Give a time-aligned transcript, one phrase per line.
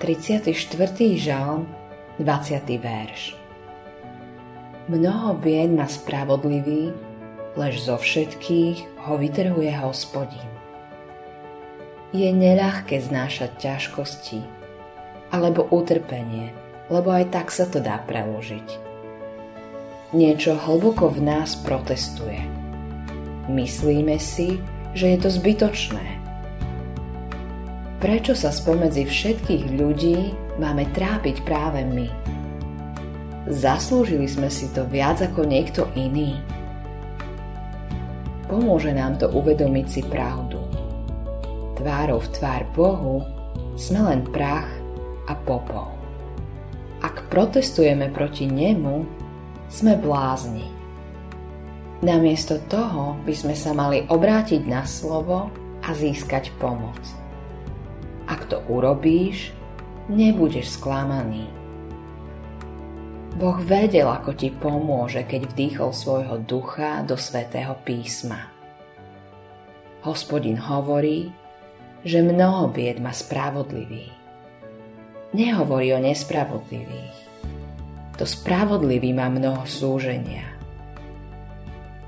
[0.00, 0.56] 34.
[1.20, 1.68] žalm,
[2.16, 2.56] 20.
[2.80, 3.36] verš.
[4.88, 6.96] Mnoho bied má spravodlivý,
[7.52, 10.48] lež zo všetkých ho vytrhuje hospodin.
[12.16, 14.40] Je neľahké znášať ťažkosti
[15.36, 16.56] alebo utrpenie,
[16.88, 18.80] lebo aj tak sa to dá preložiť.
[20.16, 22.40] Niečo hlboko v nás protestuje.
[23.52, 24.64] Myslíme si,
[24.96, 26.29] že je to zbytočné.
[28.00, 32.08] Prečo sa spomedzi všetkých ľudí máme trápiť práve my?
[33.44, 36.40] Zaslúžili sme si to viac ako niekto iný?
[38.48, 40.64] Pomôže nám to uvedomiť si pravdu.
[41.76, 43.20] Tvárov v tvár Bohu
[43.76, 44.72] sme len prach
[45.28, 45.92] a popol.
[47.04, 49.04] Ak protestujeme proti nemu,
[49.68, 50.64] sme blázni.
[52.00, 55.52] Namiesto toho by sme sa mali obrátiť na slovo
[55.84, 57.19] a získať pomoc.
[58.30, 59.50] Ak to urobíš,
[60.06, 61.50] nebudeš sklamaný.
[63.34, 68.46] Boh vedel, ako ti pomôže, keď vdýchol svojho ducha do svätého písma.
[70.06, 71.34] Hospodin hovorí,
[72.06, 74.14] že mnoho bied má spravodlivý.
[75.34, 77.18] Nehovorí o nespravodlivých.
[78.14, 80.46] To spravodlivý má mnoho súženia.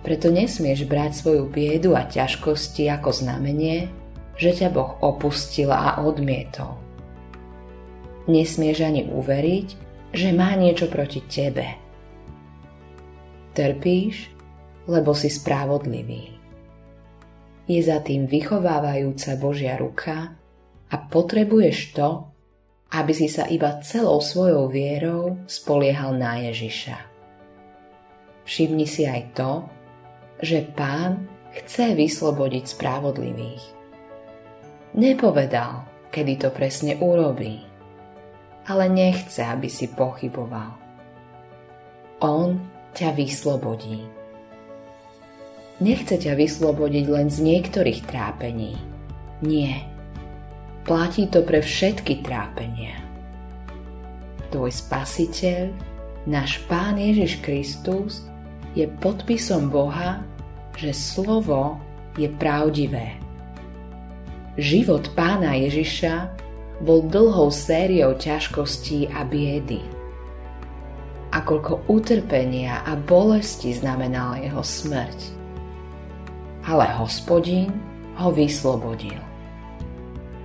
[0.00, 3.99] Preto nesmieš brať svoju biedu a ťažkosti ako znamenie,
[4.36, 6.78] že ťa Boh opustil a odmietol.
[8.30, 9.68] Nesmieš ani uveriť,
[10.14, 11.66] že má niečo proti tebe.
[13.54, 14.30] Trpíš,
[14.86, 16.38] lebo si spravodlivý.
[17.70, 20.34] Je za tým vychovávajúca Božia ruka
[20.90, 22.26] a potrebuješ to,
[22.90, 26.98] aby si sa iba celou svojou vierou spoliehal na Ježiša.
[28.42, 29.62] Všimni si aj to,
[30.42, 33.79] že Pán chce vyslobodiť spravodlivých.
[34.94, 37.70] Nepovedal, kedy to presne urobí
[38.70, 40.78] ale nechce, aby si pochyboval.
[42.22, 42.54] On
[42.94, 44.06] ťa vyslobodí.
[45.82, 48.78] Nechce ťa vyslobodiť len z niektorých trápení.
[49.42, 49.88] Nie.
[50.86, 53.00] Platí to pre všetky trápenia.
[54.52, 55.72] Tvoj spasiteľ,
[56.28, 58.22] náš Pán Ježiš Kristus,
[58.76, 60.20] je podpisom Boha,
[60.76, 61.80] že slovo
[62.14, 63.16] je pravdivé.
[64.58, 66.34] Život Pána Ježiša
[66.82, 69.78] bol dlhou sériou ťažkostí a biedy.
[71.30, 75.20] A koľko utrpenia a bolesti znamenala jeho smrť.
[76.66, 77.70] Ale hospodin
[78.18, 79.22] ho vyslobodil.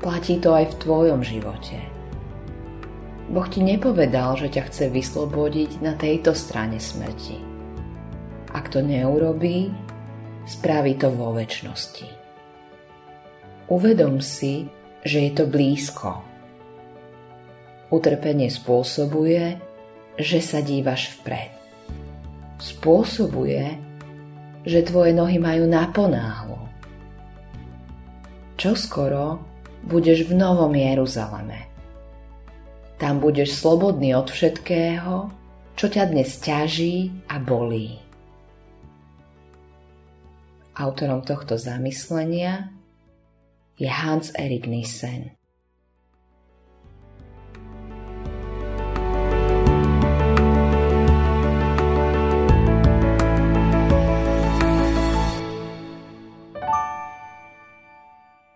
[0.00, 1.76] Platí to aj v tvojom živote.
[3.28, 7.36] Boh ti nepovedal, že ťa chce vyslobodiť na tejto strane smrti.
[8.56, 9.68] Ak to neurobí,
[10.48, 12.19] spraví to vo väčšnosti.
[13.70, 14.66] Uvedom si,
[15.06, 16.26] že je to blízko.
[17.94, 19.62] Utrpenie spôsobuje,
[20.18, 21.54] že sa dívaš vpred.
[22.58, 23.78] Spôsobuje,
[24.66, 26.66] že tvoje nohy majú naponáhlo.
[28.58, 29.38] Čo skoro
[29.86, 31.70] budeš v Novom Jeruzaleme.
[32.98, 35.30] Tam budeš slobodný od všetkého,
[35.78, 37.96] čo ťa dnes ťaží a bolí.
[40.74, 42.79] Autorom tohto zamyslenia
[43.80, 45.39] je hand erg.